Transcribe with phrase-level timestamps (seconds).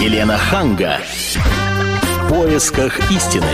[0.00, 0.98] Елена Ханга.
[1.32, 3.46] В поисках истины.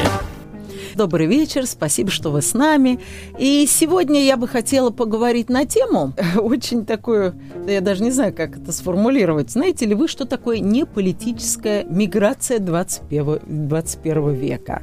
[0.96, 2.98] Добрый вечер, спасибо, что вы с нами.
[3.38, 7.36] И сегодня я бы хотела поговорить на тему, очень такую,
[7.68, 9.52] я даже не знаю, как это сформулировать.
[9.52, 14.82] Знаете ли вы, что такое неполитическая миграция 21, 21 века?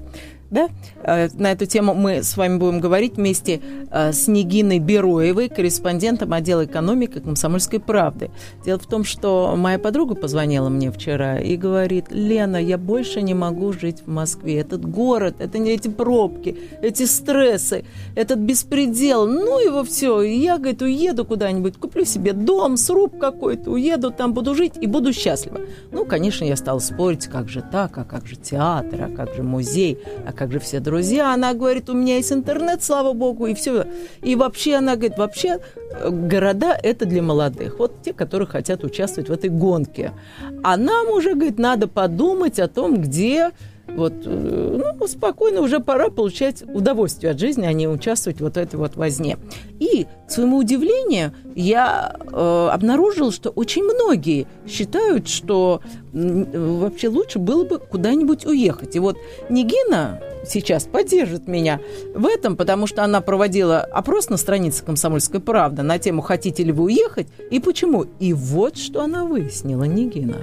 [0.51, 0.69] Да?
[1.03, 3.61] Э, на эту тему мы с вами будем говорить вместе
[3.91, 8.31] э, с Нигиной Бероевой, корреспондентом отдела экономики «Комсомольской правды».
[8.65, 13.33] Дело в том, что моя подруга позвонила мне вчера и говорит, Лена, я больше не
[13.33, 14.59] могу жить в Москве.
[14.59, 17.85] Этот город, это не эти пробки, эти стрессы,
[18.15, 20.21] этот беспредел, ну его все.
[20.21, 25.13] Я, говорит, уеду куда-нибудь, куплю себе дом, сруб какой-то, уеду, там буду жить и буду
[25.13, 25.59] счастлива.
[25.91, 29.43] Ну, конечно, я стала спорить, как же так, а как же театр, а как же
[29.43, 31.33] музей, а как же все друзья?
[31.33, 33.87] Она говорит, у меня есть интернет, слава богу, и все.
[34.21, 35.59] И вообще, она говорит, вообще
[35.91, 37.77] э, города– это для молодых.
[37.77, 40.13] Вот те, которые хотят участвовать в этой гонке.
[40.63, 43.51] А нам уже, говорит, надо подумать о том, где
[43.95, 48.57] вот, э, ну, спокойно уже пора получать удовольствие от жизни, а не участвовать вот в
[48.57, 49.37] этой вот возне.
[49.79, 55.81] И, к своему удивлению, я э, обнаружила, что очень многие считают, что
[56.13, 58.95] вообще лучше было бы куда-нибудь уехать.
[58.95, 59.17] И вот
[59.49, 61.79] Нигина сейчас поддержит меня
[62.15, 66.71] в этом, потому что она проводила опрос на странице «Комсомольской правды» на тему «Хотите ли
[66.71, 68.05] вы уехать?» и почему.
[68.19, 70.37] И вот что она выяснила, Нигина.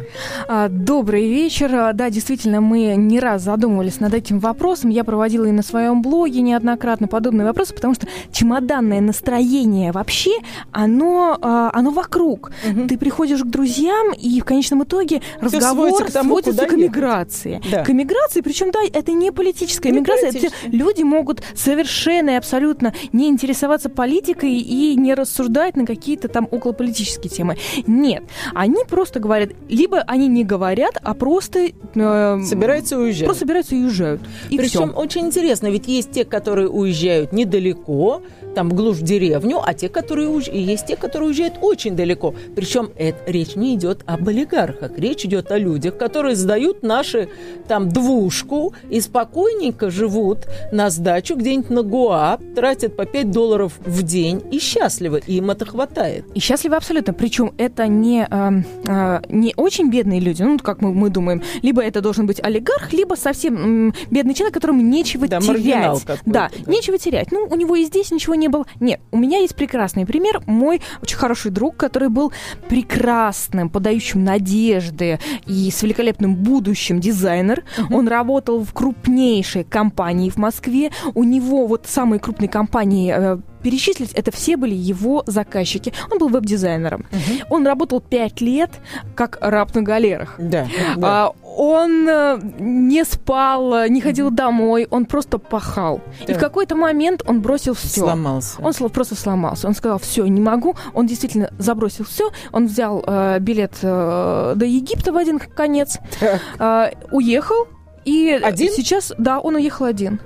[0.49, 1.75] А, добрый вечер.
[1.75, 4.91] А, да, действительно, мы не раз задумывались над этим вопросом.
[4.91, 10.33] Я проводила и на своем блоге неоднократно подобные вопросы, потому что чемоданное настроение вообще,
[10.73, 12.51] оно, а, оно вокруг.
[12.69, 12.89] Угу.
[12.89, 15.23] Ты приходишь к друзьям, и в конечном итоге
[15.57, 17.61] разговор к, тому, сводится к эмиграции.
[17.71, 17.85] Да.
[17.85, 20.31] К эмиграции, причем, да, это не политическая эмиграция.
[20.31, 26.49] Это люди могут совершенно и абсолютно не интересоваться политикой и не рассуждать на какие-то там
[26.51, 27.57] околополитические темы.
[27.87, 28.25] Нет.
[28.55, 31.69] Они просто говорят, либо они не говорят, а просто...
[31.95, 33.25] Э, собираются уезжать.
[33.25, 34.21] Просто собираются и уезжают.
[34.51, 34.99] И Причем все.
[34.99, 38.23] очень интересно, ведь есть те, которые уезжают недалеко,
[38.57, 40.49] там в глушь деревню, а те, которые уж...
[40.49, 42.35] и есть те, которые уезжают очень далеко.
[42.57, 47.29] Причем это, речь не идет об олигархах, речь идет о людях, которые сдают наши
[47.69, 54.03] там двушку и спокойненько живут на сдачу где-нибудь на Гоа, тратят по 5 долларов в
[54.03, 56.25] день и счастливы, им это хватает.
[56.33, 57.13] И счастливы абсолютно.
[57.13, 58.51] Причем это не, э,
[58.87, 61.43] э, не очень бедные люди, ну, как мы, мы думаем.
[61.61, 66.07] Либо это должен быть олигарх, либо совсем бедный человек, которому нечего да, терять.
[66.07, 67.31] Да, да, нечего терять.
[67.33, 68.67] Ну, у него и здесь ничего не не был.
[68.81, 70.41] Нет, у меня есть прекрасный пример.
[70.47, 72.33] Мой очень хороший друг, который был
[72.69, 77.65] прекрасным, подающим надежды и с великолепным будущим дизайнер.
[77.91, 80.91] Он работал в крупнейшей компании в Москве.
[81.15, 85.93] У него вот самые крупные компании э, перечислить, это все были его заказчики.
[86.09, 87.05] Он был веб-дизайнером.
[87.11, 87.57] Угу.
[87.57, 88.71] Он работал пять лет
[89.17, 90.37] как раб на галерах.
[90.39, 91.03] Да, да.
[91.03, 96.01] А, он э, не спал, не ходил домой, он просто пахал.
[96.25, 96.33] Да.
[96.33, 98.03] И в какой-то момент он бросил все.
[98.03, 98.63] Сломался.
[98.63, 99.67] Он просто сломался.
[99.67, 100.77] Он сказал, все, не могу.
[100.95, 102.31] Он действительно забросил все.
[102.53, 107.67] Он взял э, билет э, до Египта в один конец, э, уехал.
[108.05, 108.73] И один?
[108.73, 110.21] сейчас, да, он уехал один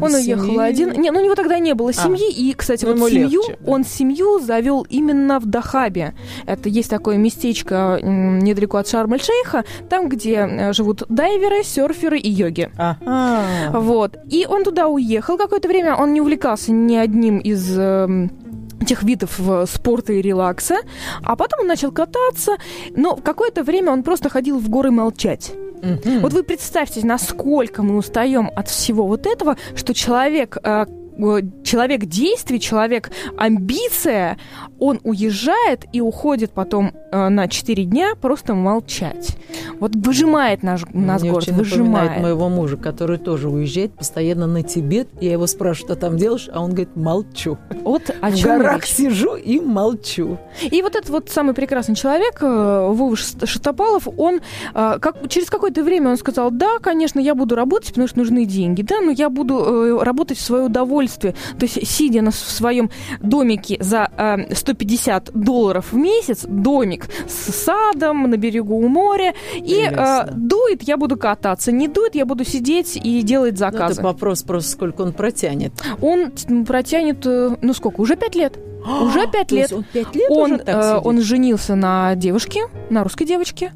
[0.00, 0.58] он уехал семьи?
[0.58, 0.92] один.
[0.92, 1.92] Не, ну у него тогда не было а.
[1.92, 2.26] семьи.
[2.28, 3.70] А, и, кстати, ну, вот семью, легче, да.
[3.70, 6.14] он семью завел именно в Дахабе.
[6.46, 12.70] Это есть такое местечко недалеко от Шарм-эль-Шейха, там, где э, живут дайверы, серферы и йоги.
[12.76, 13.70] Ага.
[13.72, 14.16] Вот.
[14.28, 15.96] И он туда уехал какое-то время.
[15.96, 18.30] Он не увлекался ни одним из эм,
[18.84, 20.76] тех видов э, спорта и релакса,
[21.22, 22.56] а потом он начал кататься,
[22.94, 25.52] но в какое-то время он просто ходил в горы молчать.
[25.82, 26.20] Угу.
[26.20, 30.86] Вот вы представьте, насколько мы устаем от всего вот этого, что человек э,
[31.64, 34.38] человек действий, человек амбиция,
[34.78, 39.36] он уезжает и уходит потом э, на 4 дня просто молчать.
[39.78, 42.20] Вот выжимает наш, нас Мне город, очень выжимает.
[42.20, 45.08] моего мужа, который тоже уезжает постоянно на Тибет.
[45.20, 47.58] Я его спрашиваю, что там делаешь, а он говорит, молчу.
[47.84, 48.90] Вот о В горах речь?
[48.90, 50.38] сижу и молчу.
[50.62, 54.40] И вот этот вот самый прекрасный человек, э, Вова Шатопалов, он
[54.74, 58.44] э, как, через какое-то время он сказал, да, конечно, я буду работать, потому что нужны
[58.46, 61.01] деньги, да, но я буду э, работать в свое удовольствие.
[61.08, 62.90] То есть, сидя на, в своем
[63.20, 64.08] домике за
[64.52, 71.16] 150 долларов в месяц, домик с садом на берегу моря, и э, дует, я буду
[71.16, 73.84] кататься, не дует, я буду сидеть и делать заказы.
[73.84, 75.72] Ну, это вопрос просто, сколько он протянет.
[76.00, 76.32] Он
[76.64, 78.58] протянет, ну сколько, уже пять лет.
[79.02, 79.72] Уже пять лет.
[79.72, 83.72] Он пять лет он, уже э, он женился на девушке, на русской девочке,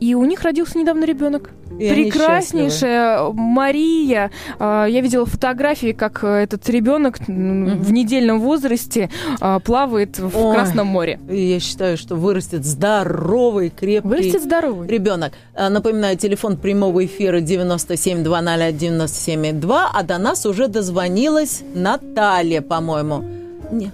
[0.00, 1.50] и у них родился недавно ребенок.
[1.80, 4.30] И Прекраснейшая Мария.
[4.58, 9.08] Э, я видела фотографии, как этот ребенок в недельном возрасте
[9.40, 11.18] э, плавает в Ой, Красном море.
[11.28, 14.88] Я считаю, что вырастет здоровый, крепкий вырастет здоровый.
[14.88, 15.32] ребенок.
[15.54, 23.24] Напоминаю, телефон прямого эфира 97201972, а до нас уже дозвонилась Наталья, по-моему.
[23.72, 23.90] Не.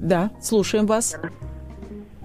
[0.00, 1.16] Да, слушаем вас.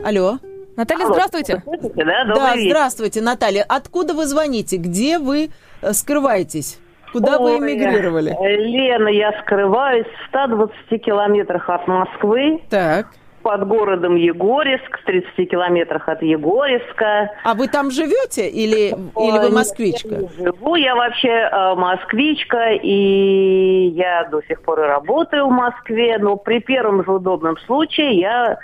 [0.03, 0.39] Алло.
[0.81, 1.63] Наталья, Алло, здравствуйте.
[1.94, 3.63] Да, да здравствуйте, Наталья.
[3.69, 4.78] Откуда вы звоните?
[4.78, 5.51] Где вы
[5.83, 6.80] э, скрываетесь?
[7.12, 8.36] Куда Ой, вы эмигрировали?
[8.42, 12.62] Лена, я скрываюсь в 120 километрах от Москвы.
[12.72, 13.10] Так
[13.44, 17.31] под городом Егорьевск, в 30 километрах от Егорьевска.
[17.44, 20.10] А вы там живете или, или вы москвичка?
[20.16, 26.19] Я живу, я вообще э, москвичка, и я до сих пор и работаю в Москве,
[26.19, 28.60] но при первом же удобном случае я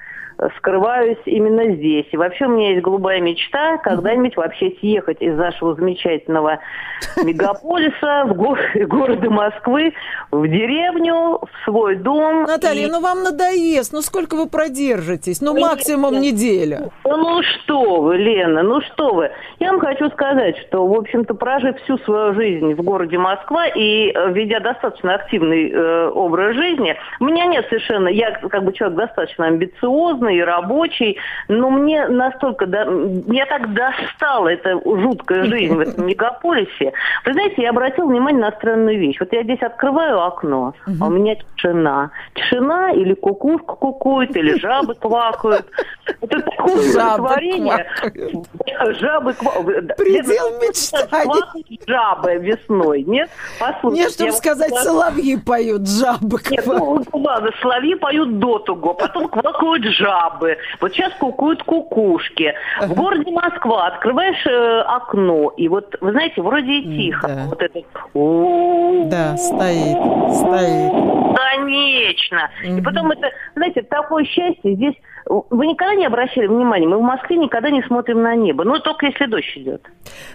[0.58, 2.06] скрываюсь именно здесь.
[2.12, 6.60] И вообще у меня есть голубая мечта когда-нибудь вообще съехать из нашего замечательного
[7.24, 8.58] мегаполиса в го-
[8.88, 9.94] города Москвы
[10.32, 12.44] в деревню, в свой дом.
[12.44, 12.92] Наталья, и...
[12.92, 15.42] ну вам надоест, ну сколько вы продержитесь?
[15.42, 16.34] Ну максимум Нет.
[16.34, 16.92] неделя.
[17.04, 19.32] Ну, ну что вы, Лена, ну что вы.
[19.60, 24.12] Я вам хочу сказать, что, в общем-то, прожив всю свою жизнь в городе Москва и
[24.12, 28.98] э, ведя достаточно активный э, образ жизни, у меня нет совершенно, я как бы человек
[28.98, 35.80] достаточно амбициозный, и рабочий, но мне настолько, да, меня так достала эта жуткая жизнь в
[35.80, 36.94] этом мегаполисе.
[37.26, 39.18] Вы знаете, я обратила внимание на странную вещь.
[39.20, 42.12] Вот я здесь открываю окно, а у меня тишина.
[42.34, 45.66] Тишина или кукушка кукует, или жабы квакают.
[46.22, 47.86] Это такое творение.
[49.00, 49.96] Жабы квакают.
[49.98, 51.80] Предел мечтаний.
[51.88, 53.30] Жабы весной, нет?
[53.60, 54.04] Послушайте.
[54.04, 59.84] Нет, чтобы сказать, соловьи поют, жабы Нет, ну, ладно, соловьи поют до того, потом квакают
[59.86, 60.58] жабы жабы.
[60.80, 62.54] Вот сейчас кукуют кукушки.
[62.82, 67.28] В городе Москва открываешь э, окно, и вот, вы знаете, вроде и тихо.
[67.28, 67.46] Да.
[67.48, 67.80] Вот это...
[69.10, 69.98] Да, стоит,
[70.36, 71.38] стоит.
[71.38, 72.50] Конечно.
[72.64, 74.96] И потом это, знаете, такое счастье здесь...
[75.30, 76.88] Вы никогда не обращали внимания?
[76.88, 78.64] Мы в Москве никогда не смотрим на небо.
[78.64, 79.82] Ну, только если дождь идет.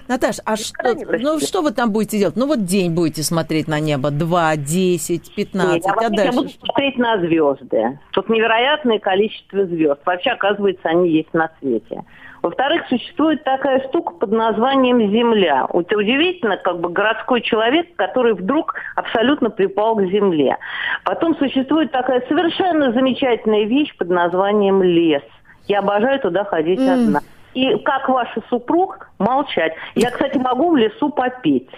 [0.08, 2.36] Наташ, а что, ну, что вы там будете делать?
[2.36, 4.10] Ну, вот день будете смотреть на небо.
[4.10, 6.24] Два, десять, пятнадцать, а дальше?
[6.24, 7.98] Я буду смотреть на звезды.
[8.12, 10.00] Тут невероятное количество звезд.
[10.04, 12.04] Вообще, оказывается, они есть на свете.
[12.42, 15.66] Во-вторых, существует такая штука под названием Земля.
[15.72, 20.58] Это удивительно, как бы городской человек, который вдруг абсолютно припал к Земле.
[21.04, 25.22] Потом существует такая совершенно замечательная вещь под названием лес.
[25.68, 26.92] Я обожаю туда ходить mm.
[26.92, 27.20] одна.
[27.54, 29.74] И как ваш супруг молчать.
[29.94, 31.68] Я, кстати, могу в лесу попеть.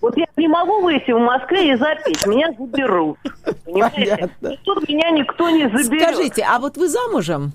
[0.00, 3.18] Вот я не могу выйти в Москве и запеть, меня заберут.
[3.64, 4.28] Понимаете?
[4.64, 6.14] Тут меня никто не заберет.
[6.14, 7.52] Скажите, а вот вы замужем?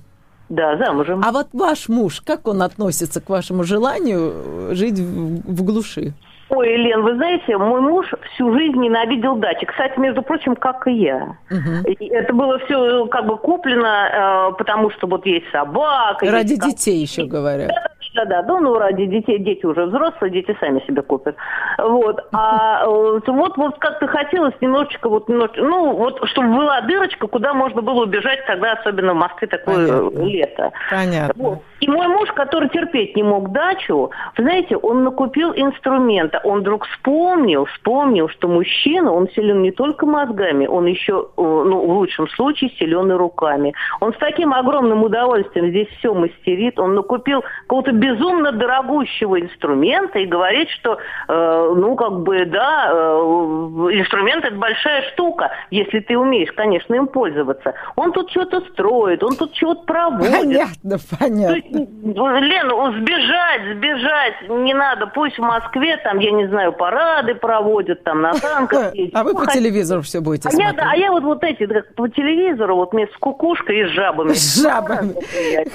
[0.49, 1.21] Да, замужем.
[1.25, 6.13] А вот ваш муж, как он относится к вашему желанию жить в, в глуши?
[6.49, 9.65] Ой, Елен, вы знаете, мой муж всю жизнь ненавидел дачи.
[9.65, 11.37] Кстати, между прочим, как и я.
[11.49, 11.91] Угу.
[11.91, 16.29] И это было все как бы куплено, э, потому что вот есть собака.
[16.29, 17.69] Ради есть, детей еще говорят.
[17.69, 17.87] Да,
[18.23, 21.35] да, да, ну ради детей, дети уже взрослые, дети сами себе купят.
[21.77, 27.27] Вот, а э, вот, вот как-то хотелось немножечко, вот, немножечко, ну, вот, чтобы была дырочка,
[27.27, 30.23] куда можно было убежать, тогда особенно в Москве такое Понятно.
[30.23, 30.71] лето.
[30.89, 31.43] Понятно.
[31.43, 31.59] Вот.
[31.81, 36.39] И мой муж, который терпеть не мог дачу, вы знаете, он накупил инструмента.
[36.43, 41.85] Он вдруг вспомнил, вспомнил, что мужчина, он силен не только мозгами, он еще, э, ну,
[41.85, 43.73] в лучшем случае, силен и руками.
[43.99, 46.79] Он с таким огромным удовольствием здесь все мастерит.
[46.79, 52.95] Он накупил какого-то безумно дорогущего инструмента и говорит, что, э, ну, как бы, да, э,
[53.99, 57.73] инструмент это большая штука, если ты умеешь, конечно, им пользоваться.
[57.95, 60.31] Он тут что-то строит, он тут что-то проводит.
[60.31, 61.55] Понятно, понятно.
[62.39, 65.07] Лена, сбежать, сбежать не надо.
[65.07, 68.93] Пусть в Москве, там, я не знаю, парады проводят, там, на танках.
[69.13, 70.75] А вы по телевизору все будете смотреть?
[70.77, 71.65] А я вот вот эти,
[71.95, 74.33] по телевизору, вот мне с кукушкой и с жабами.
[74.33, 75.15] С жабами.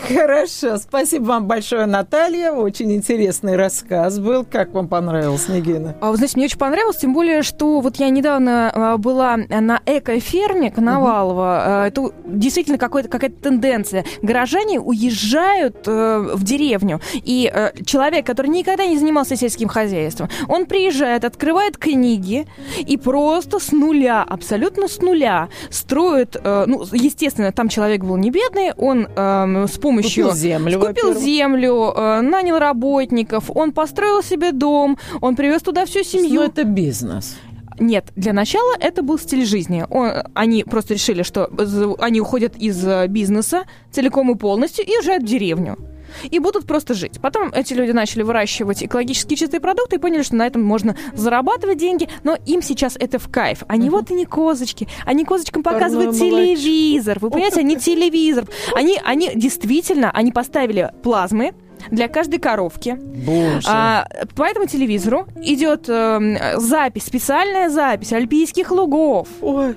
[0.09, 2.20] Хорошо, спасибо вам большое, Наталья.
[2.21, 4.45] Очень интересный рассказ был.
[4.45, 5.97] Как вам понравилось, Нигина?
[6.01, 9.81] А, вы знаете, мне очень понравилось, тем более, что вот я недавно а, была на
[9.87, 11.87] эко-ферме Коновалова.
[11.87, 14.05] Это действительно какая-то тенденция.
[14.21, 20.67] Горожане уезжают э, в деревню, и э, человек, который никогда не занимался сельским хозяйством, он
[20.67, 22.47] приезжает, открывает книги
[22.79, 28.31] и просто с нуля, абсолютно с нуля строит, э, ну, естественно, там человек был не
[28.31, 30.25] бедный, он э, с помощью...
[30.25, 36.41] Купил землю, Купил землю, нанял работников, он построил себе дом, он привез туда всю семью.
[36.41, 37.37] Ну, это бизнес.
[37.79, 39.87] Нет, для начала это был стиль жизни.
[39.89, 41.51] Он, они просто решили, что
[41.99, 45.79] они уходят из э, бизнеса целиком и полностью и уезжают в деревню
[46.25, 47.21] и будут просто жить.
[47.21, 51.79] Потом эти люди начали выращивать экологически чистые продукты и поняли, что на этом можно зарабатывать
[51.79, 53.63] деньги, но им сейчас это в кайф.
[53.69, 53.93] Они uh-huh.
[53.93, 57.19] вот и не козочки, они козочкам показывают Парная телевизор.
[57.21, 58.47] Вы понимаете, они телевизор.
[58.75, 61.55] Они, они действительно, они поставили плазмы,
[61.91, 62.95] для каждой коровки.
[62.95, 63.67] Боже.
[63.69, 69.29] А, по этому телевизору идет э, запись, специальная запись альпийских лугов.
[69.41, 69.75] Ой.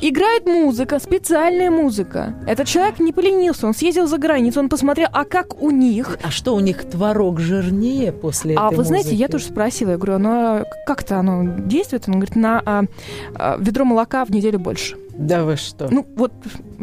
[0.00, 2.34] Играет музыка, специальная музыка.
[2.46, 6.18] Этот человек не поленился, он съездил за границу, он посмотрел, а как у них.
[6.22, 9.96] А что у них творог жирнее после а этой вы знаете, я тоже спросила, я
[9.96, 12.08] говорю, ну а как-то оно действует?
[12.08, 12.84] Он говорит, на а,
[13.34, 14.96] а, ведро молока в неделю больше.
[15.18, 15.88] Да вы что?
[15.90, 16.32] Ну, вот,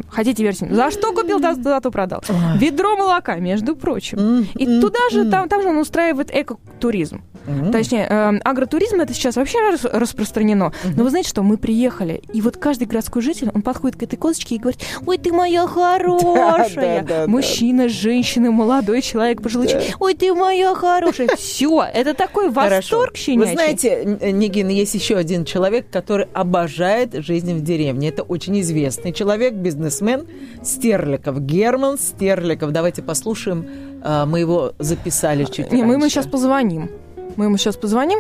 [0.09, 0.73] хотите версию.
[0.73, 2.23] За что купил, за, зато продал.
[2.57, 4.47] Ведро молока, между прочим.
[4.55, 7.21] И туда же, там, там же он устраивает экотуризм.
[7.45, 7.71] Mm-hmm.
[7.71, 10.71] Точнее, э, агротуризм это сейчас вообще рас- распространено.
[10.83, 10.93] Mm-hmm.
[10.97, 14.15] Но вы знаете что, мы приехали, и вот каждый городской житель, он подходит к этой
[14.15, 17.27] козочке и говорит, ой, ты моя хорошая.
[17.27, 21.27] Мужчина, женщина, молодой человек, пожилой человек, ой, ты моя хорошая.
[21.37, 23.49] Все, это такой восторг щенячий.
[23.49, 28.09] Вы знаете, Нигин, есть еще один человек, который обожает жизнь в деревне.
[28.09, 29.53] Это очень известный человек,
[29.85, 30.25] бизнесмен
[30.63, 32.71] Стерликов, Герман Стерликов.
[32.71, 33.65] Давайте послушаем.
[34.03, 35.85] А, мы его записали чуть Не, раньше.
[35.85, 36.89] мы ему сейчас позвоним.
[37.37, 38.19] Мы ему сейчас позвоним?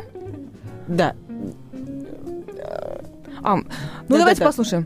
[0.87, 1.15] Да.
[3.43, 3.63] А, ну
[4.09, 4.85] да, давайте да, послушаем.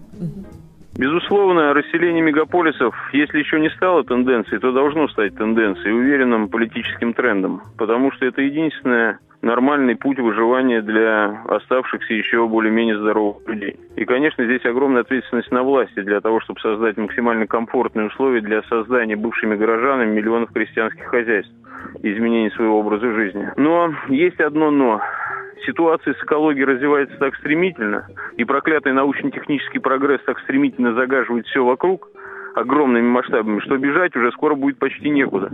[0.98, 7.62] Безусловно, расселение мегаполисов, если еще не стало тенденцией, то должно стать тенденцией, уверенным политическим трендом,
[7.78, 13.78] потому что это единственное нормальный путь выживания для оставшихся еще более-менее здоровых людей.
[13.96, 18.62] И, конечно, здесь огромная ответственность на власти для того, чтобы создать максимально комфортные условия для
[18.64, 21.54] создания бывшими горожанами миллионов крестьянских хозяйств
[22.04, 23.50] изменения своего образа жизни.
[23.56, 25.02] Но есть одно «но»
[25.66, 32.10] ситуация с экологией развивается так стремительно, и проклятый научно-технический прогресс так стремительно загаживает все вокруг,
[32.60, 35.50] огромными масштабами, что бежать уже скоро будет почти некуда.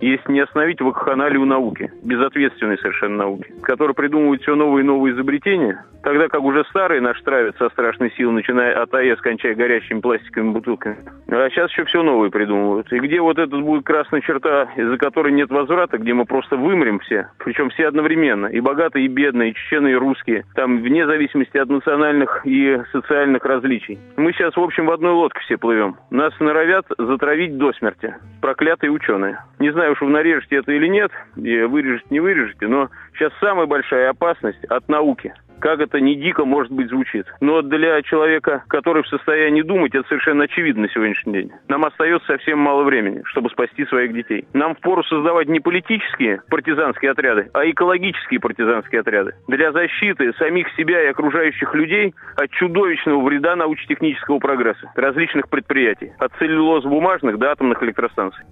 [0.00, 5.84] Если не остановить вакханалию науки, безответственной совершенно науки, которая придумывает все новые и новые изобретения,
[6.02, 10.52] тогда как уже старые наш травят со страшной силой, начиная от АЭС, кончая горящими пластиковыми
[10.52, 10.98] бутылками.
[11.28, 12.92] А сейчас еще все новые придумывают.
[12.92, 16.98] И где вот этот будет красная черта, из-за которой нет возврата, где мы просто вымрем
[17.00, 21.56] все, причем все одновременно, и богатые, и бедные, и чеченые, и русские, там вне зависимости
[21.56, 23.98] от национальных и социальных различий.
[24.16, 25.96] Мы сейчас, в общем, в одной лодке все плывем.
[26.10, 28.14] Нас норовят затравить до смерти.
[28.40, 29.42] Проклятые ученые.
[29.58, 34.10] Не знаю уж, вы нарежете это или нет, вырежете, не вырежете, но сейчас самая большая
[34.10, 37.26] опасность от науки– как это не дико, может быть, звучит.
[37.40, 41.50] Но для человека, который в состоянии думать, это совершенно очевидно на сегодняшний день.
[41.68, 44.46] Нам остается совсем мало времени, чтобы спасти своих детей.
[44.52, 49.34] Нам впору создавать не политические партизанские отряды, а экологические партизанские отряды.
[49.48, 56.12] Для защиты самих себя и окружающих людей от чудовищного вреда научно-технического прогресса различных предприятий.
[56.18, 58.44] От целлюлоз бумажных до атомных электростанций.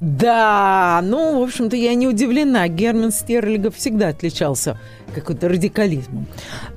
[0.00, 2.68] Да, ну, в общем-то, я не удивлена.
[2.68, 4.78] Герман Стерлигов всегда отличался
[5.14, 6.26] какой-то радикализмом.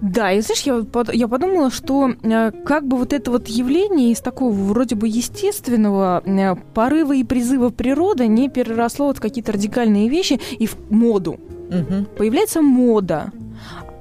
[0.02, 4.22] Да, и знаешь, я, я подумала, что э, как бы вот это вот явление из
[4.22, 10.08] такого вроде бы естественного э, порыва и призыва природы не переросло вот в какие-то радикальные
[10.08, 11.40] вещи и в моду.
[11.70, 12.06] Угу.
[12.18, 13.32] Появляется мода.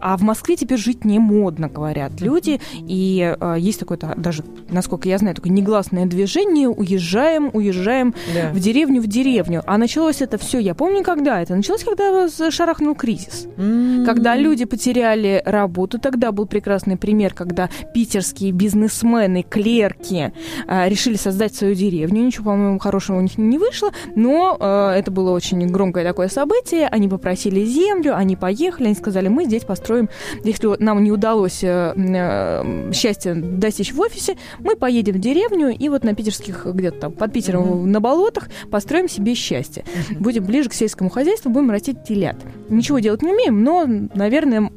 [0.00, 2.60] А в Москве теперь жить не модно, говорят люди.
[2.74, 8.52] И э, есть такое даже, насколько я знаю, такое негласное движение «Уезжаем, уезжаем да.
[8.52, 9.62] в деревню, в деревню».
[9.66, 11.54] А началось это все, я помню, когда это?
[11.54, 13.46] Началось, когда шарахнул кризис.
[13.56, 14.04] Mm-hmm.
[14.04, 15.98] Когда люди потеряли работу.
[15.98, 20.32] Тогда был прекрасный пример, когда питерские бизнесмены, клерки
[20.66, 22.24] э, решили создать свою деревню.
[22.24, 26.88] Ничего, по-моему, хорошего у них не вышло, но э, это было очень громкое такое событие.
[26.88, 30.08] Они попросили землю, они поехали, они сказали, мы здесь построим построим.
[30.44, 35.88] Если нам не удалось э, э, счастья достичь в офисе, мы поедем в деревню и
[35.88, 37.86] вот на питерских, где-то там под Питером mm-hmm.
[37.86, 39.84] на болотах построим себе счастье.
[39.84, 40.18] Mm-hmm.
[40.18, 42.36] Будем ближе к сельскому хозяйству, будем растить телят.
[42.68, 44.70] Ничего делать не умеем, но, наверное,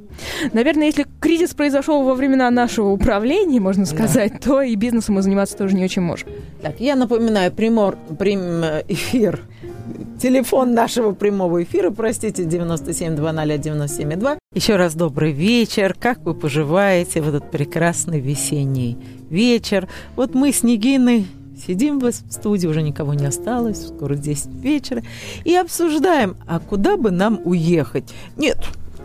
[0.52, 4.40] Наверное, если кризис произошел во времена нашего управления, можно сказать, да.
[4.40, 6.28] то и бизнесом мы заниматься тоже не очень можем.
[6.62, 9.40] Так, я напоминаю, примор, прим, эфир
[10.22, 14.39] Телефон нашего прямого эфира, простите, 97201972.
[14.56, 15.94] Еще раз добрый вечер.
[15.94, 18.98] Как вы поживаете в этот прекрасный весенний
[19.30, 19.88] вечер?
[20.16, 21.28] Вот мы с Нигиной
[21.68, 25.04] сидим в студии, уже никого не осталось, скоро 10 вечера,
[25.46, 28.12] и обсуждаем, а куда бы нам уехать?
[28.38, 28.58] Нет,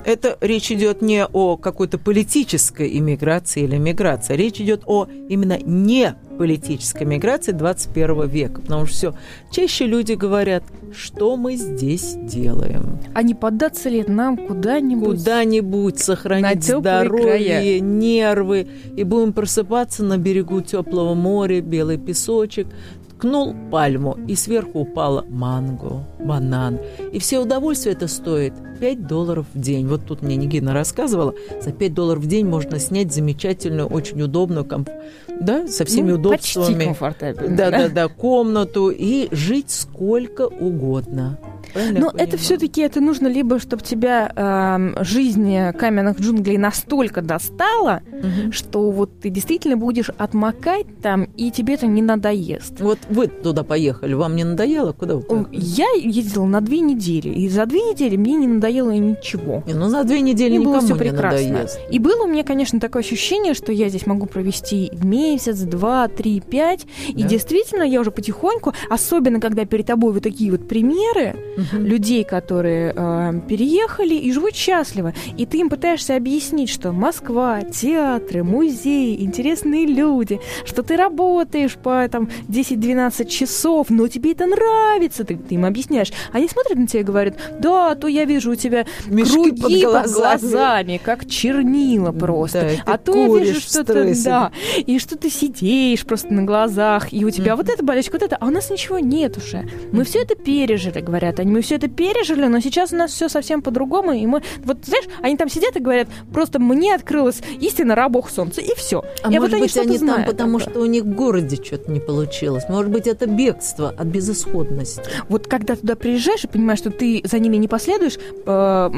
[0.06, 6.14] это речь идет не о какой-то политической иммиграции или миграции, речь идет о именно не
[6.36, 8.60] политической миграции 21 века.
[8.60, 9.14] Потому что все
[9.50, 12.98] чаще люди говорят, что мы здесь делаем.
[13.14, 15.18] А не поддаться ли нам куда-нибудь?
[15.18, 17.80] Куда-нибудь сохранить здоровье, края.
[17.80, 18.66] нервы.
[18.96, 22.66] И будем просыпаться на берегу теплого моря, белый песочек,
[23.16, 26.78] ткнул пальму, и сверху упала манго, банан.
[27.12, 29.86] И все удовольствие это стоит 5 долларов в день.
[29.86, 34.64] Вот тут мне Нигина рассказывала, за 5 долларов в день можно снять замечательную, очень удобную,
[34.64, 34.90] комп...
[35.40, 36.66] да, со всеми ну, удобствами.
[36.66, 37.56] Почти комфортабельно.
[37.56, 41.38] Да, да, да, комнату и жить сколько угодно.
[41.74, 48.52] Но это все-таки это нужно либо, чтобы тебя э, жизнь каменных джунглей настолько достала, угу.
[48.52, 52.80] что вот ты действительно будешь отмокать там, и тебе это не надоест.
[52.80, 54.92] Вот вы туда поехали, вам не надоело?
[54.92, 55.48] Куда вы поехали?
[55.52, 59.62] Я ездила на две недели, и за две недели мне не надоело ничего.
[59.66, 61.38] Не, ну за две недели Мне было все прекрасно.
[61.38, 61.80] не надоест.
[61.90, 66.40] И было у меня, конечно, такое ощущение, что я здесь могу провести месяц, два, три,
[66.40, 67.20] пять, да?
[67.20, 71.63] и действительно я уже потихоньку, особенно когда перед тобой вот такие вот примеры, угу.
[71.72, 75.12] Людей, которые э, переехали и живут счастливо.
[75.36, 82.06] И ты им пытаешься объяснить, что Москва, театры, музеи, интересные люди, что ты работаешь по
[82.08, 86.12] там 10-12 часов, но тебе это нравится, ты, ты им объясняешь.
[86.32, 89.92] Они смотрят на тебя и говорят, да, то я вижу у тебя Мешки круги под
[89.92, 90.02] глазами.
[90.02, 92.70] под глазами, как чернила просто.
[92.84, 97.24] Да, а то я вижу что-то, да, и что ты сидишь просто на глазах, и
[97.24, 97.56] у тебя mm-hmm.
[97.56, 99.68] вот эта болячка, вот это, а у нас ничего нет уже.
[99.92, 100.04] Мы mm-hmm.
[100.04, 103.62] все это пережили, говорят они, мы все это пережили, но сейчас у нас все совсем
[103.62, 108.28] по-другому, и мы, вот знаешь, они там сидят и говорят, просто мне открылась истина рабох
[108.28, 109.04] солнца, и все.
[109.22, 111.92] А и может вот быть, они, они там, потому что у них в городе что-то
[111.92, 112.64] не получилось.
[112.68, 115.02] Может быть, это бегство от безысходности.
[115.28, 118.90] Вот когда туда приезжаешь и понимаешь, что ты за ними не последуешь, э,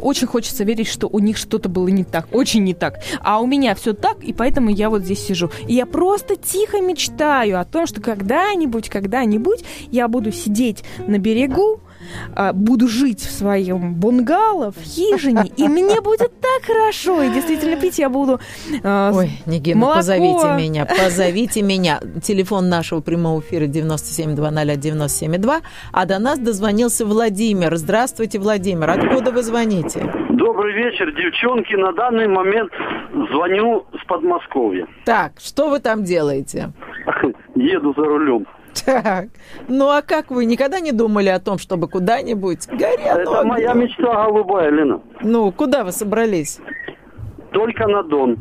[0.00, 2.98] очень хочется верить, что у них что-то было не так, очень не так.
[3.20, 5.50] А у меня все так, и поэтому я вот здесь сижу.
[5.68, 11.80] И я просто тихо мечтаю о том, что когда-нибудь, когда-нибудь я буду сидеть на берегу,
[12.34, 17.76] а, буду жить в своем бунгало, в хижине, и мне будет так хорошо, и действительно
[17.76, 18.40] пить я буду
[18.82, 19.98] э, Ой, Нигина, молоко.
[19.98, 22.00] позовите меня, позовите меня.
[22.22, 25.60] Телефон нашего прямого эфира 9720-972,
[25.92, 27.76] а до нас дозвонился Владимир.
[27.76, 28.90] Здравствуйте, Владимир.
[28.90, 30.12] Откуда вы звоните?
[30.30, 31.74] Добрый вечер, девчонки.
[31.74, 32.72] На данный момент
[33.32, 34.86] звоню с Подмосковья.
[35.04, 36.72] Так, что вы там делаете?
[37.54, 38.46] Еду за рулем.
[38.84, 39.26] Так,
[39.68, 43.18] ну а как вы никогда не думали о том, чтобы куда-нибудь горят?
[43.18, 45.00] Это моя мечта голубая, Лена.
[45.20, 46.60] Ну, куда вы собрались?
[47.52, 48.38] Только на Дон.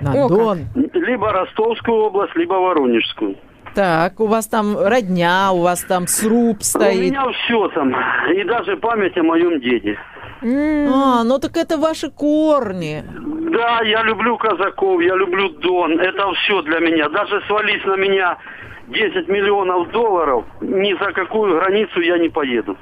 [0.00, 0.58] На О, Дон?
[0.74, 0.94] Как.
[0.94, 3.36] Либо Ростовскую область, либо Воронежскую.
[3.74, 6.98] Так, у вас там родня, у вас там сруб стоит.
[6.98, 7.94] У меня все там,
[8.32, 9.96] и даже память о моем деде.
[10.42, 13.04] А, ну так это ваши корни.
[13.52, 15.98] Да, я люблю казаков, я люблю Дон.
[16.00, 17.08] Это все для меня.
[17.08, 18.38] Даже свались на меня
[18.88, 22.76] 10 миллионов долларов, ни за какую границу я не поеду.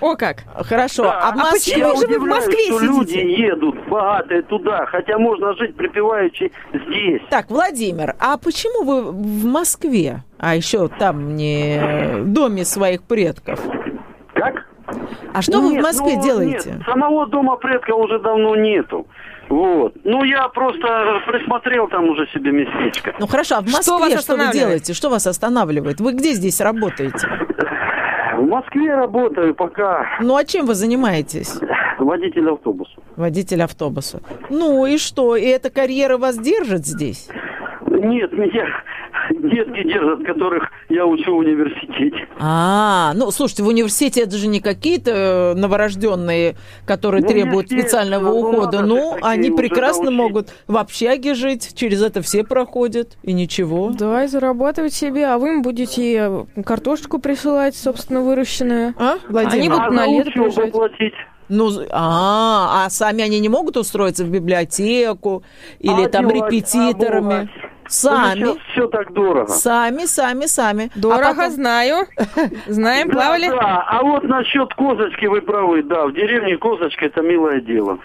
[0.00, 0.38] О как!
[0.64, 1.04] Хорошо.
[1.04, 1.20] Да.
[1.20, 3.22] А, а почему же вы в Москве что сидите?
[3.22, 7.22] люди едут богатые туда, хотя можно жить припеваючи здесь.
[7.30, 13.60] Так, Владимир, а почему вы в Москве, а еще там не в доме своих предков?
[14.34, 14.66] Как?
[15.34, 16.72] А что нет, вы в Москве ну, делаете?
[16.72, 19.06] Нет, самого дома предка уже давно нету.
[19.52, 19.94] Вот.
[20.04, 23.14] Ну, я просто присмотрел там уже себе местечко.
[23.18, 24.94] Ну, хорошо, а в Москве что, что вы делаете?
[24.94, 26.00] Что вас останавливает?
[26.00, 27.28] Вы где здесь работаете?
[28.38, 30.06] В Москве работаю пока.
[30.22, 31.60] Ну, а чем вы занимаетесь?
[31.98, 32.94] Водитель автобуса.
[33.16, 34.22] Водитель автобуса.
[34.48, 35.36] Ну и что?
[35.36, 37.28] И эта карьера вас держит здесь?
[37.86, 38.66] Нет, меня
[39.42, 42.28] детки держат, которых я учу в университете.
[42.38, 48.30] А, ну, слушайте, в университете это же не какие-то э, новорожденные, которые ну, требуют специального
[48.32, 48.82] ухода.
[48.82, 53.90] Ну, они прекрасно могут в общаге жить, через это все проходят, и ничего.
[53.90, 58.94] Да, и зарабатывать себе, а вы им будете картошку присылать, собственно, выращенную.
[58.98, 59.54] А, Владимир?
[59.54, 60.72] Они будут а на лето приезжать.
[60.72, 61.14] Платить.
[61.48, 65.42] Ну, а, а сами они не могут устроиться в библиотеку
[65.80, 67.50] или а там репетиторами?
[67.54, 68.44] А Сами.
[68.44, 69.48] Ну, все так дорого.
[69.48, 70.90] Сами, сами, сами.
[70.94, 71.50] Дорого, а потом...
[71.50, 72.06] знаю.
[72.66, 73.48] Знаем, плавали.
[73.48, 77.98] Да, да, а вот насчет козочки вы правы, да, в деревне козочка это милое дело.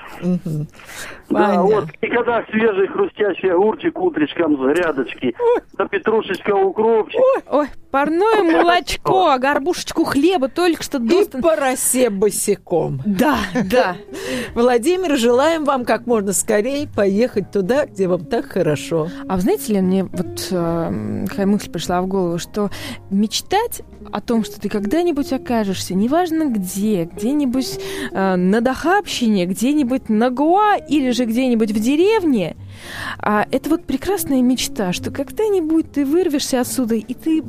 [1.29, 5.35] Да, вот, и когда свежий хрустящий огурчик утречком с грядочки,
[5.73, 7.19] да петрушечка укропчик.
[7.49, 11.41] Ой, парное молочко, горбушечку хлеба только что достан.
[11.41, 13.01] И по росе босиком.
[13.05, 13.97] Да, да.
[14.53, 19.09] Владимир, желаем вам как можно скорее поехать туда, где вам так хорошо.
[19.27, 22.69] А вы знаете, Лен, мне вот э, какая мысль пришла в голову, что
[23.09, 23.81] мечтать
[24.11, 27.79] о том, что ты когда-нибудь окажешься, неважно где, где-нибудь
[28.11, 32.55] э, на Дахабщине, где-нибудь на Гуа или же где-нибудь в деревне,
[33.23, 37.43] э, это вот прекрасная мечта, что когда-нибудь ты вырвешься отсюда, и ты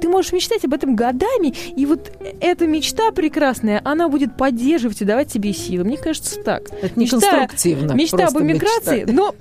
[0.00, 5.04] ты можешь мечтать об этом годами, и вот эта мечта прекрасная, она будет поддерживать и
[5.04, 5.84] давать тебе силы.
[5.84, 6.70] Мне кажется, так.
[6.82, 7.92] Это не мечта, конструктивно.
[7.92, 9.34] Мечта об эмиграции, но,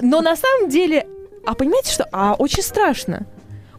[0.00, 1.06] но на самом деле,
[1.46, 2.08] а понимаете что?
[2.10, 3.26] А очень страшно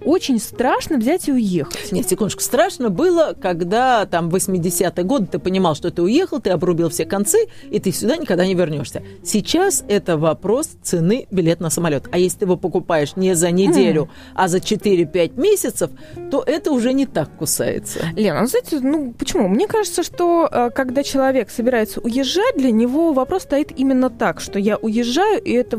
[0.03, 1.91] очень страшно взять и уехать.
[1.91, 6.89] Нет, секундочку, страшно было, когда там 80-е годы ты понимал, что ты уехал, ты обрубил
[6.89, 9.03] все концы, и ты сюда никогда не вернешься.
[9.23, 12.05] Сейчас это вопрос цены билет на самолет.
[12.11, 14.31] А если ты его покупаешь не за неделю, mm.
[14.35, 15.91] а за 4-5 месяцев,
[16.29, 17.99] то это уже не так кусается.
[18.15, 19.47] Лена, ну, знаете, ну почему?
[19.47, 24.59] Мне кажется, что э, когда человек собирается уезжать, для него вопрос стоит именно так, что
[24.59, 25.77] я уезжаю, и это,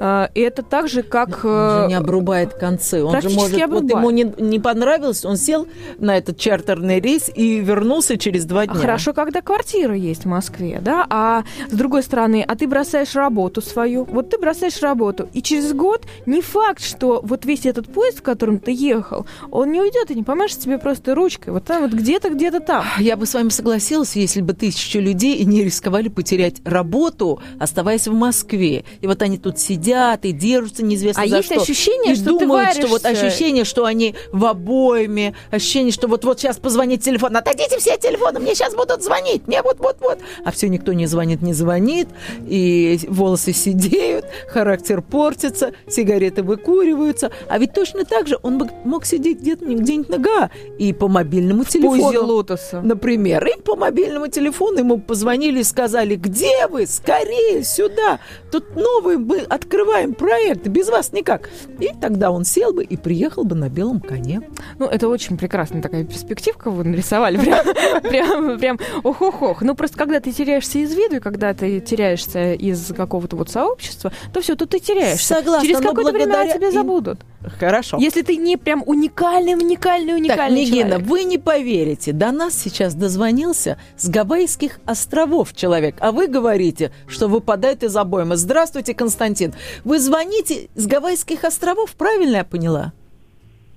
[0.00, 1.44] э, и это так же, как...
[1.44, 5.66] Он же не обрубает концы, он же может вот ему не, не понравилось, он сел
[5.98, 8.76] на этот чартерный рейс и вернулся через два дня.
[8.76, 13.60] Хорошо, когда квартира есть в Москве, да, а с другой стороны, а ты бросаешь работу
[13.62, 18.18] свою, вот ты бросаешь работу, и через год не факт, что вот весь этот поезд,
[18.18, 21.82] в котором ты ехал, он не уйдет и не помашет тебе просто ручкой, вот там
[21.82, 22.84] вот где-то, где-то там.
[22.98, 28.14] Я бы с вами согласилась, если бы тысячи людей не рисковали потерять работу, оставаясь в
[28.14, 28.84] Москве.
[29.00, 31.62] И вот они тут сидят и держатся неизвестно а за есть что.
[31.62, 32.80] ощущение, и что думают, ты варишься...
[32.82, 37.36] что вот ощущение ощущение, что они в обойме, ощущение, что вот-вот сейчас позвонит телефон.
[37.36, 40.18] Отойдите все телефоны, мне сейчас будут звонить, мне вот-вот-вот.
[40.44, 42.08] А все никто не звонит, не звонит,
[42.46, 47.30] и волосы сидеют, характер портится, сигареты выкуриваются.
[47.48, 51.64] А ведь точно так же он бы мог сидеть где-то где-нибудь нога и по мобильному
[51.64, 52.26] телефону.
[52.26, 52.80] Лотоса.
[52.82, 53.46] Например.
[53.46, 56.86] И по мобильному телефону ему позвонили и сказали, где вы?
[56.86, 58.18] Скорее сюда.
[58.50, 61.48] Тут новый, мы открываем проект, без вас никак.
[61.78, 64.42] И тогда он сел бы и приехал бы на белом коне.
[64.78, 67.38] Ну, это очень прекрасная такая перспективка вы нарисовали.
[67.38, 67.66] Прям,
[68.02, 69.62] прям, прям ох-ох-ох.
[69.62, 74.12] Ну, просто когда ты теряешься из виду, и когда ты теряешься из какого-то вот сообщества,
[74.32, 75.34] то все, то ты теряешься.
[75.34, 77.20] Согласна, Через какое-то время о тебе забудут.
[77.58, 77.98] Хорошо.
[77.98, 82.94] Если ты не прям уникальный, уникальный, уникальный так, Нигина, вы не поверите, до нас сейчас
[82.94, 88.36] дозвонился с Гавайских островов человек, а вы говорите, что выпадает из обоймы.
[88.36, 89.54] Здравствуйте, Константин.
[89.84, 92.92] Вы звоните с Гавайских островов, правильно я поняла?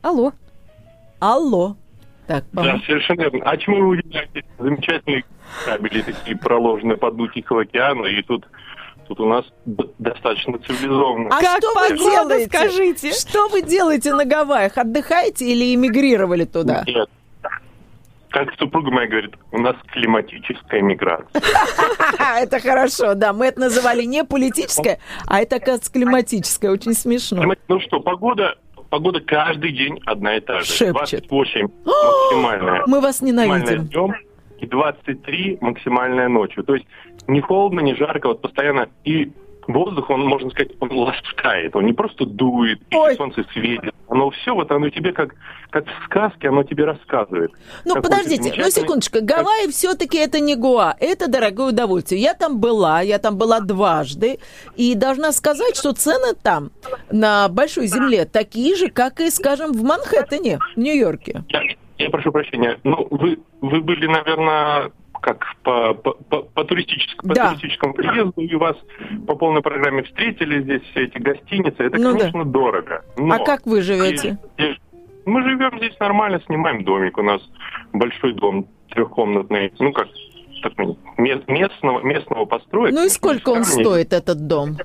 [0.02, 0.34] Алло.
[1.20, 1.76] Алло.
[2.28, 3.44] Так, да, совершенно верно.
[3.46, 4.44] А чему вы удивляетесь?
[4.58, 5.26] Замечательные
[5.66, 8.48] кабели такие проложены по дну Тихого океана, и тут
[9.08, 11.28] тут у нас достаточно цивилизованно.
[11.30, 12.48] А как что вы делаете?
[12.48, 13.12] Скажите.
[13.12, 14.78] Что вы делаете на Гавайях?
[14.78, 16.84] Отдыхаете или эмигрировали туда?
[16.88, 17.10] Нет.
[18.30, 21.28] Как супруга моя говорит, у нас климатическая миграция.
[22.40, 23.34] Это хорошо, да.
[23.34, 26.72] Мы это называли не политическая, а это, оказывается, климатическая.
[26.72, 27.44] Очень смешно.
[27.68, 28.56] Ну что, погода
[28.92, 30.66] Погода каждый день одна и та же.
[30.66, 31.30] Шепчет.
[31.30, 32.84] 28 максимальная.
[32.88, 33.88] Мы вас ненавидим.
[33.88, 34.14] Днем
[34.60, 36.66] и 23 максимальная ночью.
[36.66, 36.86] То есть
[37.26, 38.90] не холодно, не жарко, вот постоянно.
[39.06, 39.32] И
[39.74, 43.94] воздух, он, можно сказать, он ласкает, он не просто дует, и солнце светит.
[44.08, 45.36] Оно все, вот оно тебе как,
[45.70, 47.52] как в сказке, оно тебе рассказывает.
[47.86, 49.20] Ну, подождите, ну, секундочку.
[49.22, 49.74] Гавайи как...
[49.74, 52.22] все-таки это не Гоа, это дорогое удовольствие.
[52.22, 54.40] Я там была, я там была дважды,
[54.76, 56.72] и должна сказать, что цены там,
[57.10, 61.44] на Большой Земле, такие же, как и, скажем, в Манхэттене, в Нью-Йорке.
[61.48, 61.62] Я,
[61.98, 67.44] я прошу прощения, ну, вы, вы были, наверное, как по, по, по, туристическому, да.
[67.44, 68.76] по туристическому приезду, и вас
[69.28, 71.84] по полной программе встретили здесь все эти гостиницы.
[71.84, 72.52] Это, ну, конечно, да.
[72.52, 73.06] дорого.
[73.18, 74.38] Но а как вы живете?
[74.58, 74.78] Здесь,
[75.26, 77.18] мы живем здесь нормально, снимаем домик.
[77.18, 77.42] У нас
[77.94, 80.08] большой дом трехкомнатный, ну как
[80.62, 82.94] такой местного, местного построек.
[82.94, 84.78] Ну и сколько он стоит, этот дом?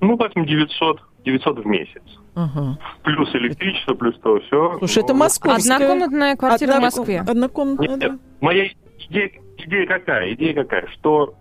[0.00, 2.02] Ну, возьмем 900, 900 в месяц.
[2.34, 2.78] Ага.
[3.02, 4.76] Плюс электричество, плюс то все.
[4.78, 5.74] Слушай, это московская.
[5.74, 6.90] Однокомнатная квартира Одна...
[6.90, 7.20] в Москве.
[7.20, 8.18] Однокомнатная, Нет, да.
[8.40, 8.70] Моя
[9.10, 10.32] идея, идея какая?
[10.32, 10.86] Идея какая?
[10.88, 11.34] Что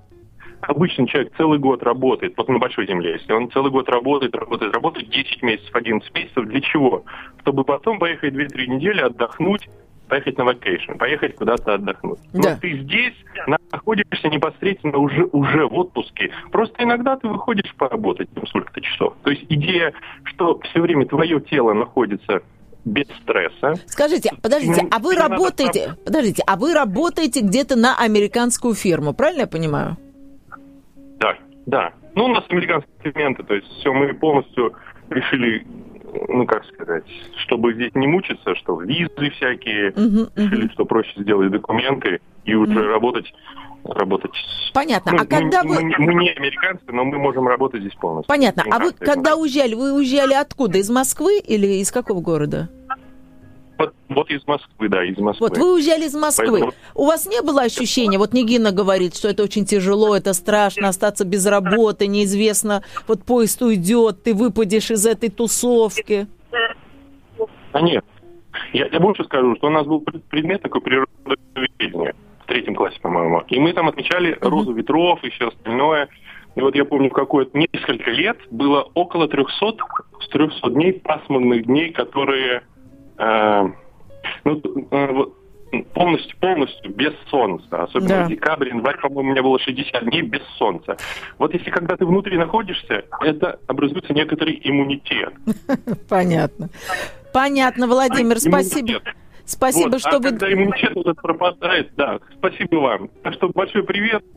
[0.61, 4.73] обычный человек целый год работает, вот на большой земле, если он целый год работает, работает,
[4.73, 7.05] работает, 10 месяцев, 11 месяцев, для чего?
[7.41, 9.69] Чтобы потом поехать 2-3 недели, отдохнуть,
[10.09, 12.19] поехать на vacation, поехать куда-то отдохнуть.
[12.33, 12.53] Да.
[12.53, 13.13] Но ты здесь
[13.71, 16.31] находишься непосредственно уже, уже в отпуске.
[16.51, 19.13] Просто иногда ты выходишь поработать там сколько-то часов.
[19.23, 22.41] То есть идея, что все время твое тело находится
[22.85, 23.73] без стресса.
[23.87, 25.99] Скажите, подождите, а вы работаете, надо...
[26.03, 29.97] подождите, а вы работаете где-то на американскую фирму, правильно я понимаю?
[31.19, 31.93] Да, да.
[32.15, 34.73] Ну, у нас американские клиенты, то есть все, мы полностью
[35.09, 35.65] решили,
[36.27, 37.03] ну, как сказать,
[37.45, 40.31] чтобы здесь не мучиться, что визы всякие, uh-huh.
[40.35, 42.87] решили, что проще сделать документы и уже uh-huh.
[42.87, 43.31] работать
[43.83, 44.31] работать.
[44.73, 45.13] Понятно.
[45.13, 45.83] Ну, а когда мы, вы...
[45.83, 48.27] Мы, мы не американцы, но мы можем работать здесь полностью.
[48.27, 48.63] Понятно.
[48.69, 50.77] А вы когда уезжали, вы уезжали откуда?
[50.77, 52.69] Из Москвы или из какого города?
[53.77, 55.47] Вот, вот из Москвы, да, из Москвы.
[55.47, 56.51] Вот вы уезжали из Москвы.
[56.51, 56.73] Поэтому...
[56.95, 61.23] У вас не было ощущения, вот Нигина говорит, что это очень тяжело, это страшно, остаться
[61.23, 66.27] без работы, неизвестно, вот поезд уйдет, ты выпадешь из этой тусовки.
[67.71, 68.03] А нет.
[68.73, 72.13] Я, я больше скажу, что у нас был предмет такой природоведения
[72.49, 73.43] третьем классе, по-моему.
[73.47, 74.49] И мы там отмечали mm-hmm.
[74.49, 76.09] розу ветров и все остальное.
[76.55, 79.77] И вот я помню, какое-то несколько лет было около 300,
[80.31, 82.63] 300 дней, пасмурных дней, которые
[83.19, 83.67] Э,
[84.45, 87.83] ну, э, полностью, полностью без солнца.
[87.83, 88.25] Особенно да.
[88.25, 90.97] в декабре, январь, по-моему, у меня было 60 дней без солнца.
[91.37, 95.33] Вот если когда ты внутри находишься, это образуется некоторый иммунитет.
[96.09, 96.69] Понятно.
[97.33, 99.01] Понятно, Владимир, спасибо.
[99.49, 100.29] Спасибо, вот, что а вы...
[100.29, 103.09] когда иммунитет этот пропадает, да, спасибо вам.
[103.23, 104.23] Так что большой привет.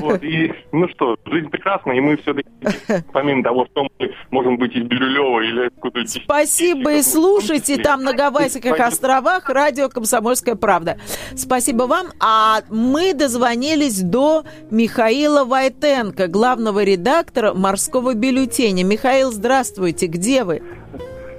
[0.00, 2.48] Вот, и, ну что, жизнь прекрасна, и мы все-таки,
[3.12, 6.06] помимо того, что мы можем быть из Бирюлева или откуда-то...
[6.06, 10.98] Спасибо, и слушайте там на Гавайских островах радио «Комсомольская правда».
[11.34, 12.08] Спасибо вам.
[12.20, 18.84] А мы дозвонились до Михаила Войтенко, главного редактора «Морского бюллетеня».
[18.84, 20.62] Михаил, здравствуйте, где вы?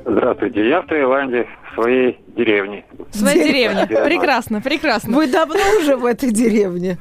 [0.06, 2.86] Здравствуйте, я в Таиланде, своей деревне.
[3.10, 3.88] В своей деревне.
[3.88, 5.16] Прекрасно, прекрасно.
[5.16, 6.98] Вы давно уже в этой деревне?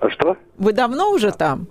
[0.00, 0.36] А что?
[0.58, 1.66] Вы давно уже там?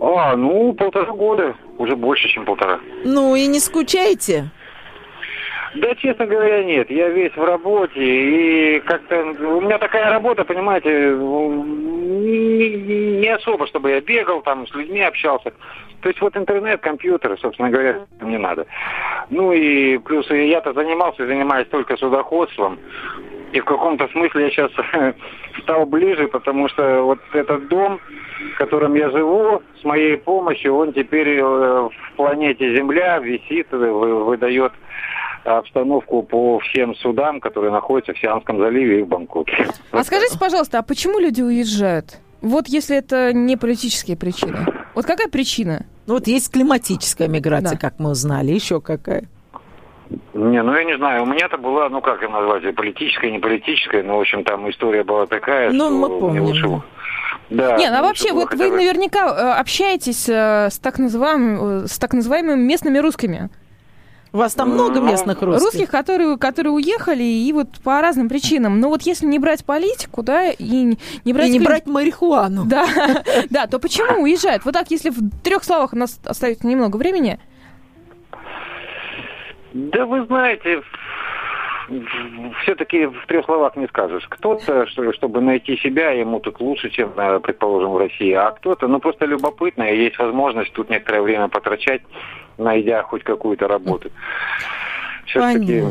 [0.00, 1.54] А, ну, полтора года.
[1.78, 2.80] Уже больше, чем полтора.
[3.04, 4.50] Ну и не скучаете?
[5.74, 6.90] Да, честно говоря, нет.
[6.90, 9.20] Я весь в работе, и как-то...
[9.20, 15.52] У меня такая работа, понимаете, не, не особо, чтобы я бегал, там, с людьми общался.
[16.00, 18.66] То есть вот интернет, компьютер, собственно говоря, мне надо.
[19.28, 22.78] Ну и плюс я-то занимался, занимаюсь только судоходством.
[23.52, 24.70] И в каком-то смысле я сейчас
[25.62, 28.00] стал ближе, потому что вот этот дом,
[28.54, 34.72] в котором я живу, с моей помощью, он теперь э, в планете Земля висит, выдает
[35.44, 39.66] обстановку по всем судам, которые находятся в Сианском заливе и в Бангкоке.
[39.90, 42.18] А скажите, пожалуйста, а почему люди уезжают?
[42.42, 44.66] Вот если это не политические причины.
[45.00, 45.86] Вот какая причина?
[46.06, 47.78] Ну вот есть климатическая миграция, да.
[47.78, 49.24] как мы узнали, еще какая?
[50.34, 54.02] Не, ну я не знаю, у меня-то была, ну как ее назвать, политическая, не политическая,
[54.02, 56.44] но в общем там история была такая, ну, что мы помним.
[56.44, 56.82] лучше...
[57.48, 61.86] Да, не, ну а вообще, вот вы наверняка э, общаетесь э, с так называемым, э,
[61.86, 63.48] с так называемыми местными русскими.
[64.32, 65.64] У вас там много местных русских?
[65.64, 68.78] Русских, которые, которые уехали, и вот по разным причинам.
[68.78, 71.48] Но вот если не брать политику, да, и не брать...
[71.48, 71.66] И не клим...
[71.66, 72.64] брать марихуану.
[72.64, 72.86] Да,
[73.50, 74.64] да, то почему уезжают?
[74.64, 77.40] Вот так, если в трех словах у нас остается немного времени.
[79.72, 80.82] Да вы знаете,
[82.62, 84.26] все-таки в трех словах не скажешь.
[84.28, 89.00] Кто-то, чтобы найти себя, ему тут лучше, чем, э, предположим, в России, а кто-то, ну,
[89.00, 92.02] просто любопытно, и есть возможность тут некоторое время потрачать
[92.58, 94.10] найдя хоть какую-то работу.
[95.26, 95.84] Все-таки...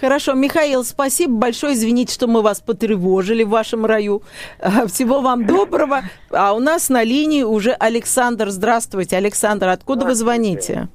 [0.00, 1.74] Хорошо, Михаил, спасибо большое.
[1.74, 4.22] Извините, что мы вас потревожили в вашем раю.
[4.58, 6.00] А, всего вам доброго.
[6.30, 8.48] А у нас на линии уже Александр.
[8.48, 9.68] Здравствуйте, Александр.
[9.68, 10.88] Откуда вы звоните?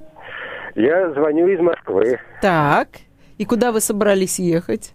[0.74, 2.18] Я звоню из Москвы.
[2.42, 2.88] Так.
[3.38, 4.94] И куда вы собрались ехать?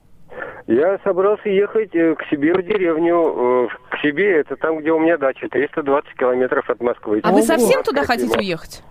[0.67, 3.65] Я собрался ехать э, к себе в деревню.
[3.65, 7.21] Э, к себе, это там, где у меня дача, 320 километров от Москвы.
[7.23, 8.83] А вы совсем туда хотите уехать?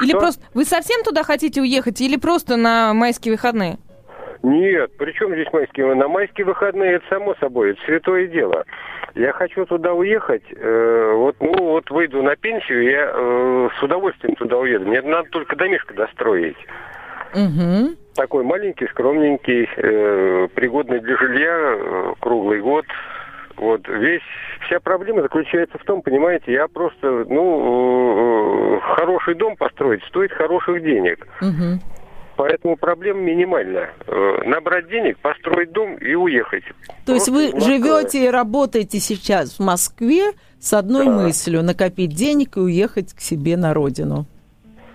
[0.00, 0.18] Или Что?
[0.18, 3.78] просто вы совсем туда хотите уехать, или просто на майские выходные?
[4.42, 5.94] Нет, при чем здесь майские?
[5.94, 8.64] На майские выходные это само собой, это святое дело.
[9.14, 14.34] Я хочу туда уехать, э, вот, ну, вот выйду на пенсию, я э, с удовольствием
[14.34, 14.86] туда уеду.
[14.86, 16.58] Мне надо только домишко достроить.
[17.32, 17.96] Угу.
[18.14, 22.84] Такой маленький, скромненький, э, пригодный для жилья, э, круглый год.
[23.56, 24.22] Вот весь
[24.66, 30.82] вся проблема заключается в том, понимаете, я просто, ну, э, хороший дом построить стоит хороших
[30.82, 31.26] денег.
[31.40, 31.80] Угу.
[32.36, 33.90] Поэтому проблема минимальна.
[34.06, 36.64] Э, набрать денег, построить дом и уехать.
[37.06, 41.12] То Просто есть вы живете и работаете сейчас в Москве с одной да.
[41.12, 44.26] мыслью накопить денег и уехать к себе на родину?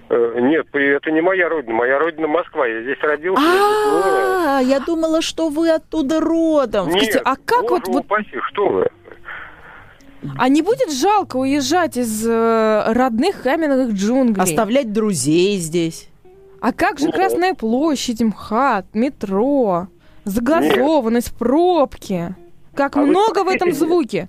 [0.10, 1.74] Э, нет, это не моя родина.
[1.74, 2.66] Моя родина Москва.
[2.66, 3.44] Я здесь родился.
[3.46, 6.90] А, я думала, что вы оттуда родом.
[6.90, 7.88] Нет, а как вот...
[7.88, 8.06] вот...
[8.52, 8.88] Что вы?
[10.38, 14.44] А не будет жалко уезжать из э, родных каменных джунглей?
[14.44, 16.10] Оставлять друзей здесь?
[16.60, 17.12] А как же.
[17.12, 19.88] Красная площадь, МХАТ, метро,
[20.26, 22.36] загазованность, пробки?
[22.74, 24.28] Как а много в этом звуке?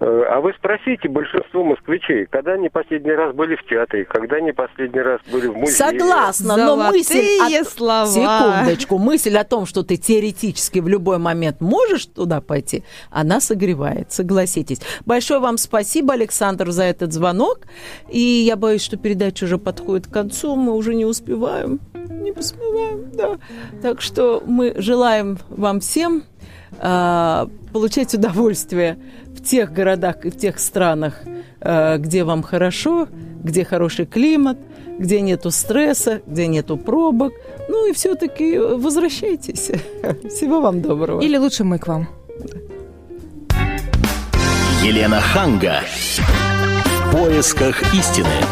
[0.00, 4.52] Э, а вы спросите большинство москвичей, когда они последний раз были в театре, когда они
[4.52, 5.76] последний раз были в музее.
[5.76, 7.24] Согласна, но мысль...
[7.40, 7.64] О...
[7.64, 8.06] слова.
[8.06, 14.10] Секундочку, мысль о том, что ты теоретически в любой момент можешь туда пойти, она согревает,
[14.10, 14.80] согласитесь.
[15.06, 17.60] Большое вам спасибо, Александр, за этот звонок.
[18.08, 21.78] И я боюсь, что передача уже подходит к концу, мы уже не успеваем.
[21.94, 23.38] Не успеваем, да.
[23.80, 26.24] Так что мы желаем вам всем
[26.78, 28.98] э, получать удовольствие
[29.34, 31.20] в тех городах и в тех странах,
[31.60, 33.08] э, где вам хорошо,
[33.42, 34.58] где хороший климат,
[34.98, 37.32] где нету стресса, где нету пробок.
[37.68, 39.70] Ну и все-таки возвращайтесь.
[40.28, 41.20] Всего вам доброго.
[41.20, 42.08] Или лучше мы к вам.
[44.82, 45.80] Елена Ханга.
[47.06, 48.44] В поисках истины.